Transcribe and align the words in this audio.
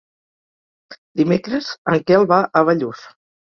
Dimecres 1.21 1.69
en 1.93 2.01
Quel 2.09 2.27
va 2.35 2.43
a 2.63 2.67
Bellús. 2.73 3.07